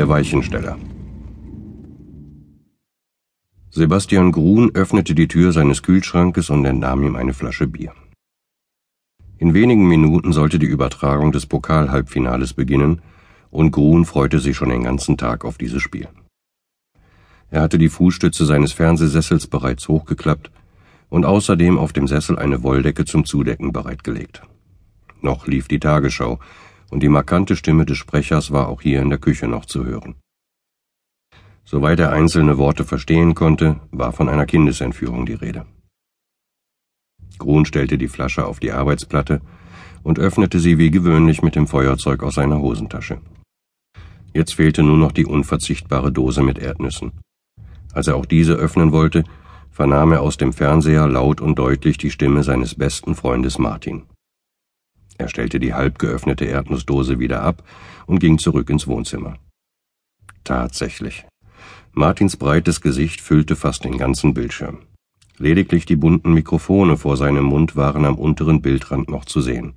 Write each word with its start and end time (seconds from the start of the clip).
Der 0.00 0.08
Weichensteller. 0.08 0.78
Sebastian 3.68 4.32
Grun 4.32 4.70
öffnete 4.72 5.14
die 5.14 5.28
Tür 5.28 5.52
seines 5.52 5.82
Kühlschrankes 5.82 6.48
und 6.48 6.64
entnahm 6.64 7.02
ihm 7.02 7.16
eine 7.16 7.34
Flasche 7.34 7.66
Bier. 7.66 7.92
In 9.36 9.52
wenigen 9.52 9.86
Minuten 9.86 10.32
sollte 10.32 10.58
die 10.58 10.64
Übertragung 10.64 11.32
des 11.32 11.44
Pokalhalbfinales 11.44 12.54
beginnen, 12.54 13.02
und 13.50 13.72
Grun 13.72 14.06
freute 14.06 14.38
sich 14.38 14.56
schon 14.56 14.70
den 14.70 14.84
ganzen 14.84 15.18
Tag 15.18 15.44
auf 15.44 15.58
dieses 15.58 15.82
Spiel. 15.82 16.08
Er 17.50 17.60
hatte 17.60 17.76
die 17.76 17.90
Fußstütze 17.90 18.46
seines 18.46 18.72
Fernsehsessels 18.72 19.48
bereits 19.48 19.86
hochgeklappt 19.86 20.50
und 21.10 21.26
außerdem 21.26 21.76
auf 21.78 21.92
dem 21.92 22.08
Sessel 22.08 22.38
eine 22.38 22.62
Wolldecke 22.62 23.04
zum 23.04 23.26
Zudecken 23.26 23.74
bereitgelegt. 23.74 24.40
Noch 25.20 25.46
lief 25.46 25.68
die 25.68 25.78
Tagesschau, 25.78 26.38
und 26.90 27.02
die 27.02 27.08
markante 27.08 27.56
Stimme 27.56 27.86
des 27.86 27.98
Sprechers 27.98 28.50
war 28.50 28.68
auch 28.68 28.82
hier 28.82 29.00
in 29.00 29.08
der 29.08 29.18
Küche 29.18 29.48
noch 29.48 29.64
zu 29.64 29.84
hören. 29.84 30.16
Soweit 31.64 32.00
er 32.00 32.12
einzelne 32.12 32.58
Worte 32.58 32.84
verstehen 32.84 33.34
konnte, 33.34 33.80
war 33.92 34.12
von 34.12 34.28
einer 34.28 34.46
Kindesentführung 34.46 35.24
die 35.24 35.34
Rede. 35.34 35.66
Grun 37.38 37.64
stellte 37.64 37.96
die 37.96 38.08
Flasche 38.08 38.44
auf 38.44 38.60
die 38.60 38.72
Arbeitsplatte 38.72 39.40
und 40.02 40.18
öffnete 40.18 40.58
sie 40.58 40.78
wie 40.78 40.90
gewöhnlich 40.90 41.42
mit 41.42 41.54
dem 41.54 41.66
Feuerzeug 41.66 42.22
aus 42.22 42.34
seiner 42.34 42.60
Hosentasche. 42.60 43.20
Jetzt 44.32 44.54
fehlte 44.54 44.82
nur 44.82 44.96
noch 44.96 45.12
die 45.12 45.26
unverzichtbare 45.26 46.12
Dose 46.12 46.42
mit 46.42 46.58
Erdnüssen. 46.58 47.12
Als 47.92 48.06
er 48.06 48.16
auch 48.16 48.26
diese 48.26 48.54
öffnen 48.54 48.92
wollte, 48.92 49.24
vernahm 49.70 50.12
er 50.12 50.22
aus 50.22 50.36
dem 50.36 50.52
Fernseher 50.52 51.08
laut 51.08 51.40
und 51.40 51.58
deutlich 51.58 51.98
die 51.98 52.10
Stimme 52.10 52.42
seines 52.42 52.74
besten 52.74 53.14
Freundes 53.14 53.58
Martin. 53.58 54.02
Er 55.20 55.28
stellte 55.28 55.60
die 55.60 55.74
halb 55.74 55.98
geöffnete 55.98 56.46
Erdnussdose 56.46 57.18
wieder 57.18 57.42
ab 57.42 57.62
und 58.06 58.20
ging 58.20 58.38
zurück 58.38 58.70
ins 58.70 58.86
Wohnzimmer. 58.86 59.36
Tatsächlich. 60.44 61.26
Martins 61.92 62.38
breites 62.38 62.80
Gesicht 62.80 63.20
füllte 63.20 63.54
fast 63.54 63.84
den 63.84 63.98
ganzen 63.98 64.32
Bildschirm. 64.32 64.78
Lediglich 65.36 65.84
die 65.84 65.96
bunten 65.96 66.32
Mikrofone 66.32 66.96
vor 66.96 67.18
seinem 67.18 67.44
Mund 67.44 67.76
waren 67.76 68.06
am 68.06 68.14
unteren 68.14 68.62
Bildrand 68.62 69.10
noch 69.10 69.26
zu 69.26 69.42
sehen. 69.42 69.74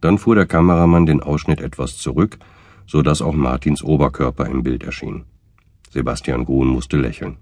Dann 0.00 0.18
fuhr 0.18 0.36
der 0.36 0.46
Kameramann 0.46 1.06
den 1.06 1.20
Ausschnitt 1.20 1.60
etwas 1.60 1.98
zurück, 1.98 2.38
so 2.86 3.02
dass 3.02 3.20
auch 3.20 3.34
Martins 3.34 3.82
Oberkörper 3.82 4.46
im 4.46 4.62
Bild 4.62 4.84
erschien. 4.84 5.24
Sebastian 5.90 6.44
Grun 6.44 6.68
musste 6.68 6.96
lächeln. 6.96 7.38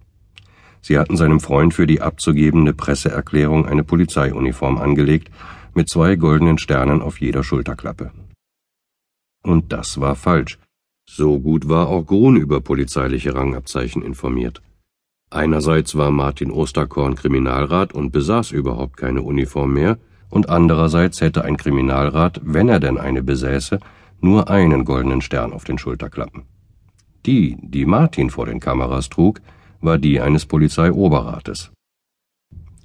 Sie 0.80 0.98
hatten 0.98 1.18
seinem 1.18 1.40
Freund 1.40 1.74
für 1.74 1.86
die 1.86 2.00
abzugebende 2.00 2.72
Presseerklärung 2.72 3.66
eine 3.66 3.84
Polizeiuniform 3.84 4.78
angelegt, 4.78 5.30
mit 5.76 5.88
zwei 5.88 6.16
goldenen 6.16 6.58
Sternen 6.58 7.02
auf 7.02 7.20
jeder 7.20 7.42
Schulterklappe. 7.42 8.12
Und 9.42 9.72
das 9.72 10.00
war 10.00 10.14
falsch. 10.14 10.58
So 11.06 11.38
gut 11.38 11.68
war 11.68 11.88
auch 11.88 12.06
Grun 12.06 12.36
über 12.36 12.60
polizeiliche 12.60 13.34
Rangabzeichen 13.34 14.02
informiert. 14.02 14.62
Einerseits 15.30 15.96
war 15.96 16.10
Martin 16.10 16.50
Osterkorn 16.50 17.14
Kriminalrat 17.16 17.92
und 17.92 18.12
besaß 18.12 18.52
überhaupt 18.52 18.96
keine 18.96 19.22
Uniform 19.22 19.74
mehr, 19.74 19.98
und 20.30 20.48
andererseits 20.48 21.20
hätte 21.20 21.44
ein 21.44 21.56
Kriminalrat, 21.56 22.40
wenn 22.42 22.68
er 22.68 22.80
denn 22.80 22.98
eine 22.98 23.22
besäße, 23.22 23.78
nur 24.20 24.48
einen 24.48 24.84
goldenen 24.84 25.20
Stern 25.20 25.52
auf 25.52 25.64
den 25.64 25.78
Schulterklappen. 25.78 26.44
Die, 27.26 27.56
die 27.60 27.84
Martin 27.84 28.30
vor 28.30 28.46
den 28.46 28.60
Kameras 28.60 29.08
trug, 29.08 29.40
war 29.80 29.98
die 29.98 30.20
eines 30.20 30.46
Polizeioberrates. 30.46 31.70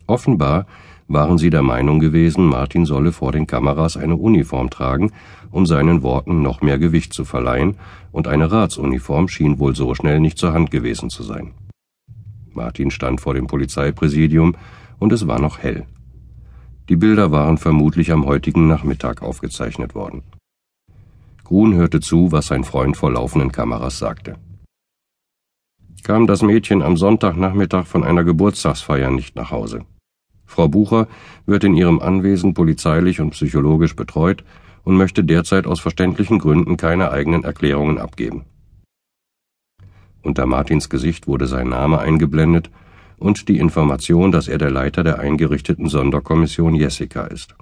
Offenbar 0.06 0.66
waren 1.10 1.40
sie 1.40 1.50
der 1.50 1.64
Meinung 1.64 2.00
gewesen, 2.00 2.46
Martin 2.46 2.86
solle 2.86 3.12
vor 3.12 3.32
den 3.32 3.48
Kameras 3.48 3.98
eine 3.98 4.16
Uniform 4.16 4.70
tragen, 4.70 5.12
um 5.52 5.66
seinen 5.66 6.04
Worten 6.04 6.42
noch 6.42 6.62
mehr 6.62 6.78
Gewicht 6.78 7.14
zu 7.14 7.26
verleihen, 7.26 7.76
und 8.12 8.28
eine 8.28 8.52
Ratsuniform 8.52 9.28
schien 9.28 9.60
wohl 9.60 9.76
so 9.76 9.96
schnell 9.96 10.20
nicht 10.20 10.38
zur 10.38 10.54
Hand 10.54 10.70
gewesen 10.70 11.10
zu 11.10 11.24
sein. 11.24 11.54
Martin 12.54 12.92
stand 12.92 13.22
vor 13.22 13.34
dem 13.34 13.48
Polizeipräsidium, 13.48 14.56
und 15.00 15.12
es 15.12 15.28
war 15.28 15.40
noch 15.40 15.60
hell. 15.60 15.86
Die 16.90 16.96
Bilder 16.96 17.32
waren 17.32 17.58
vermutlich 17.58 18.12
am 18.12 18.26
heutigen 18.26 18.68
Nachmittag 18.68 19.22
aufgezeichnet 19.22 19.96
worden. 19.96 20.24
Grun 21.44 21.74
hörte 21.74 22.00
zu, 22.00 22.32
was 22.32 22.48
sein 22.48 22.64
Freund 22.64 22.96
vor 22.96 23.12
laufenden 23.12 23.52
Kameras 23.52 23.98
sagte. 23.98 24.36
Kam 26.04 26.28
das 26.28 26.44
Mädchen 26.44 26.84
am 26.84 26.98
Sonntagnachmittag 26.98 27.86
von 27.86 28.04
einer 28.04 28.24
Geburtstagsfeier 28.24 29.10
nicht 29.10 29.36
nach 29.36 29.50
Hause. 29.50 29.86
Frau 30.50 30.68
Bucher 30.68 31.08
wird 31.46 31.64
in 31.64 31.76
ihrem 31.76 32.00
Anwesen 32.00 32.56
polizeilich 32.56 33.22
und 33.22 33.30
psychologisch 33.30 33.96
betreut 33.96 34.44
und 34.84 34.98
möchte 34.98 35.24
derzeit 35.24 35.68
aus 35.68 35.80
verständlichen 35.80 36.40
Gründen 36.40 36.76
keine 36.76 37.12
eigenen 37.12 37.44
Erklärungen 37.44 38.00
abgeben. 38.00 38.46
Unter 40.24 40.48
Martins 40.48 40.90
Gesicht 40.90 41.28
wurde 41.28 41.46
sein 41.46 41.70
Name 41.70 42.00
eingeblendet 42.00 42.72
und 43.18 43.48
die 43.48 43.60
Information, 43.60 44.32
dass 44.32 44.48
er 44.48 44.58
der 44.58 44.72
Leiter 44.72 45.04
der 45.04 45.20
eingerichteten 45.20 45.88
Sonderkommission 45.88 46.74
Jessica 46.74 47.26
ist. 47.26 47.56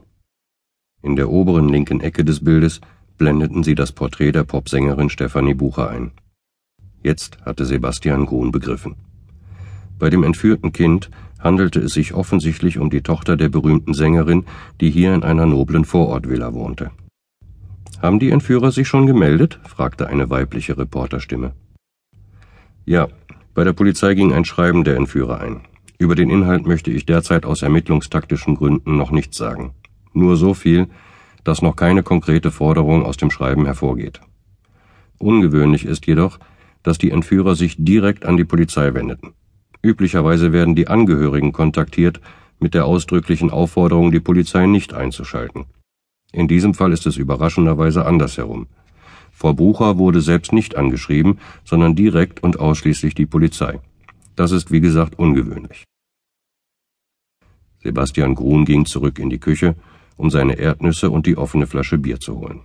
In 1.03 1.17
der 1.17 1.29
oberen 1.29 1.67
linken 1.67 1.99
Ecke 1.99 2.23
des 2.23 2.43
Bildes 2.43 2.79
blendeten 3.17 3.63
sie 3.63 3.75
das 3.75 3.91
Porträt 3.91 4.31
der 4.31 4.45
Popsängerin 4.45 5.09
Stefanie 5.09 5.53
Bucher 5.53 5.89
ein. 5.89 6.11
Jetzt 7.03 7.39
hatte 7.45 7.65
Sebastian 7.65 8.25
Grun 8.25 8.51
begriffen. 8.51 8.95
Bei 9.99 10.09
dem 10.09 10.23
entführten 10.23 10.73
Kind 10.73 11.09
handelte 11.39 11.79
es 11.79 11.93
sich 11.93 12.13
offensichtlich 12.13 12.79
um 12.79 12.89
die 12.89 13.01
Tochter 13.01 13.37
der 13.37 13.49
berühmten 13.49 13.93
Sängerin, 13.93 14.45
die 14.81 14.89
hier 14.89 15.13
in 15.13 15.23
einer 15.23 15.45
noblen 15.45 15.85
Vorortvilla 15.85 16.53
wohnte. 16.53 16.91
Haben 18.01 18.19
die 18.19 18.29
Entführer 18.29 18.71
sich 18.71 18.87
schon 18.87 19.07
gemeldet? 19.07 19.59
fragte 19.63 20.07
eine 20.07 20.29
weibliche 20.29 20.77
Reporterstimme. 20.77 21.53
Ja, 22.85 23.07
bei 23.53 23.63
der 23.63 23.73
Polizei 23.73 24.13
ging 24.13 24.33
ein 24.33 24.45
Schreiben 24.45 24.83
der 24.83 24.97
Entführer 24.97 25.41
ein. 25.41 25.61
Über 25.97 26.13
den 26.13 26.29
Inhalt 26.29 26.67
möchte 26.67 26.91
ich 26.91 27.07
derzeit 27.07 27.45
aus 27.45 27.63
ermittlungstaktischen 27.63 28.55
Gründen 28.55 28.97
noch 28.97 29.09
nichts 29.09 29.35
sagen. 29.35 29.71
Nur 30.13 30.37
so 30.37 30.53
viel, 30.53 30.87
dass 31.43 31.63
noch 31.63 31.75
keine 31.75 32.03
konkrete 32.03 32.51
Forderung 32.51 33.03
aus 33.03 33.17
dem 33.17 33.31
Schreiben 33.31 33.65
hervorgeht. 33.65 34.21
Ungewöhnlich 35.17 35.85
ist 35.85 36.05
jedoch, 36.05 36.39
dass 36.83 36.99
die 36.99 37.09
Entführer 37.09 37.55
sich 37.55 37.75
direkt 37.79 38.25
an 38.25 38.37
die 38.37 38.45
Polizei 38.45 38.93
wendeten. 38.93 39.33
Üblicherweise 39.81 40.51
werden 40.51 40.75
die 40.75 40.87
Angehörigen 40.87 41.53
kontaktiert 41.53 42.19
mit 42.59 42.73
der 42.73 42.85
ausdrücklichen 42.85 43.49
Aufforderung, 43.49 44.11
die 44.11 44.19
Polizei 44.19 44.65
nicht 44.65 44.93
einzuschalten. 44.93 45.65
In 46.31 46.47
diesem 46.47 46.73
Fall 46.73 46.91
ist 46.91 47.05
es 47.05 47.17
überraschenderweise 47.17 48.05
andersherum. 48.05 48.67
Frau 49.31 49.53
Bucher 49.53 49.97
wurde 49.97 50.21
selbst 50.21 50.51
nicht 50.51 50.75
angeschrieben, 50.75 51.39
sondern 51.63 51.95
direkt 51.95 52.41
und 52.41 52.59
ausschließlich 52.59 53.13
die 53.13 53.27
Polizei. 53.27 53.79
Das 54.35 54.51
ist 54.51 54.71
wie 54.71 54.81
gesagt 54.81 55.19
ungewöhnlich. 55.19 55.83
Sebastian 57.83 58.35
Grun 58.35 58.65
ging 58.65 58.85
zurück 58.85 59.19
in 59.19 59.29
die 59.29 59.39
Küche, 59.39 59.75
um 60.17 60.29
seine 60.31 60.57
Erdnüsse 60.57 61.11
und 61.11 61.27
die 61.27 61.37
offene 61.37 61.67
Flasche 61.67 61.97
Bier 61.97 62.19
zu 62.19 62.39
holen. 62.39 62.61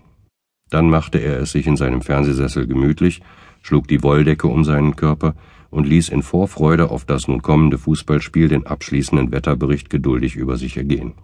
Dann 0.70 0.88
machte 0.88 1.18
er 1.18 1.38
es 1.40 1.52
sich 1.52 1.66
in 1.66 1.76
seinem 1.76 2.00
Fernsehsessel 2.00 2.66
gemütlich, 2.66 3.20
schlug 3.60 3.86
die 3.88 4.02
Wolldecke 4.02 4.48
um 4.48 4.64
seinen 4.64 4.96
Körper 4.96 5.34
und 5.72 5.86
ließ 5.86 6.10
in 6.10 6.22
Vorfreude 6.22 6.90
auf 6.90 7.04
das 7.06 7.26
nun 7.26 7.42
kommende 7.42 7.78
Fußballspiel 7.78 8.48
den 8.48 8.66
abschließenden 8.66 9.32
Wetterbericht 9.32 9.90
geduldig 9.90 10.36
über 10.36 10.56
sich 10.56 10.76
ergehen. 10.76 11.14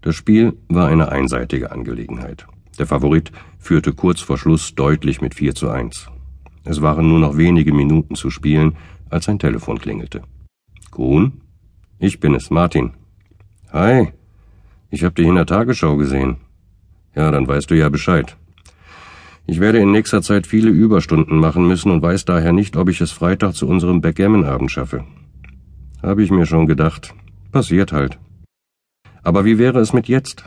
Das 0.00 0.14
Spiel 0.14 0.56
war 0.68 0.86
eine 0.86 1.10
einseitige 1.10 1.72
Angelegenheit. 1.72 2.46
Der 2.78 2.86
Favorit 2.86 3.32
führte 3.58 3.92
kurz 3.92 4.20
vor 4.20 4.38
Schluss 4.38 4.76
deutlich 4.76 5.20
mit 5.20 5.34
4 5.34 5.56
zu 5.56 5.68
1. 5.68 6.08
Es 6.64 6.80
waren 6.80 7.08
nur 7.08 7.18
noch 7.18 7.36
wenige 7.36 7.74
Minuten 7.74 8.14
zu 8.14 8.30
spielen, 8.30 8.76
als 9.10 9.24
sein 9.24 9.40
Telefon 9.40 9.80
klingelte. 9.80 10.22
Grun? 10.92 11.40
Ich 11.98 12.20
bin 12.20 12.34
es, 12.34 12.50
Martin. 12.50 12.92
Hi. 13.72 14.12
Ich 14.90 15.02
hab 15.02 15.16
dich 15.16 15.26
in 15.26 15.34
der 15.34 15.46
Tagesschau 15.46 15.96
gesehen. 15.96 16.36
Ja, 17.16 17.32
dann 17.32 17.48
weißt 17.48 17.68
du 17.68 17.74
ja 17.74 17.88
Bescheid. 17.88 18.36
Ich 19.50 19.60
werde 19.60 19.78
in 19.78 19.92
nächster 19.92 20.20
Zeit 20.20 20.46
viele 20.46 20.68
Überstunden 20.68 21.38
machen 21.38 21.66
müssen 21.66 21.90
und 21.90 22.02
weiß 22.02 22.26
daher 22.26 22.52
nicht, 22.52 22.76
ob 22.76 22.90
ich 22.90 23.00
es 23.00 23.12
Freitag 23.12 23.54
zu 23.54 23.66
unserem 23.66 24.02
Backgammon-Abend 24.02 24.70
schaffe. 24.70 25.06
Habe 26.02 26.22
ich 26.22 26.30
mir 26.30 26.44
schon 26.44 26.66
gedacht. 26.66 27.14
Passiert 27.50 27.90
halt. 27.90 28.18
Aber 29.22 29.46
wie 29.46 29.56
wäre 29.56 29.80
es 29.80 29.94
mit 29.94 30.06
jetzt? 30.06 30.44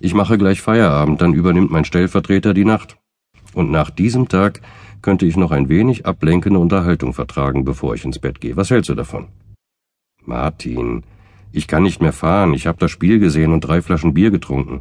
Ich 0.00 0.14
mache 0.14 0.36
gleich 0.36 0.60
Feierabend, 0.60 1.22
dann 1.22 1.32
übernimmt 1.32 1.70
mein 1.70 1.84
Stellvertreter 1.84 2.54
die 2.54 2.64
Nacht. 2.64 2.96
Und 3.54 3.70
nach 3.70 3.90
diesem 3.90 4.28
Tag 4.28 4.62
könnte 5.00 5.24
ich 5.24 5.36
noch 5.36 5.52
ein 5.52 5.68
wenig 5.68 6.04
ablenkende 6.04 6.58
Unterhaltung 6.58 7.14
vertragen, 7.14 7.64
bevor 7.64 7.94
ich 7.94 8.04
ins 8.04 8.18
Bett 8.18 8.40
gehe. 8.40 8.56
Was 8.56 8.70
hältst 8.70 8.90
du 8.90 8.96
davon? 8.96 9.28
Martin, 10.24 11.04
ich 11.52 11.68
kann 11.68 11.84
nicht 11.84 12.02
mehr 12.02 12.12
fahren. 12.12 12.52
Ich 12.52 12.66
habe 12.66 12.78
das 12.78 12.90
Spiel 12.90 13.20
gesehen 13.20 13.52
und 13.52 13.60
drei 13.60 13.80
Flaschen 13.80 14.12
Bier 14.12 14.32
getrunken. 14.32 14.80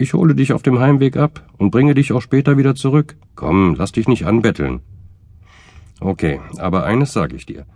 Ich 0.00 0.14
hole 0.14 0.36
dich 0.36 0.52
auf 0.52 0.62
dem 0.62 0.78
Heimweg 0.78 1.16
ab 1.16 1.44
und 1.58 1.72
bringe 1.72 1.94
dich 1.94 2.12
auch 2.12 2.22
später 2.22 2.56
wieder 2.56 2.76
zurück. 2.76 3.16
Komm, 3.34 3.74
lass 3.74 3.90
dich 3.90 4.06
nicht 4.06 4.26
anbetteln. 4.26 4.80
Okay, 5.98 6.40
aber 6.58 6.84
eines 6.84 7.12
sage 7.12 7.34
ich 7.34 7.46
dir. 7.46 7.66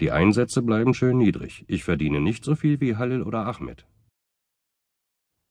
Die 0.00 0.10
Einsätze 0.10 0.62
bleiben 0.62 0.92
schön 0.92 1.18
niedrig. 1.18 1.64
Ich 1.68 1.84
verdiene 1.84 2.20
nicht 2.20 2.44
so 2.44 2.56
viel 2.56 2.80
wie 2.80 2.96
Halil 2.96 3.22
oder 3.22 3.46
Ahmed. 3.46 3.86